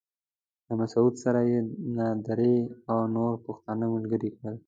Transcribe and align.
له 0.67 0.73
مسعود 0.81 1.13
سره 1.23 1.39
يې 1.49 1.59
نادري 1.97 2.57
او 2.89 2.97
نور 3.15 3.33
پښتانه 3.45 3.85
ملګري 3.95 4.29
کړل. 4.37 4.55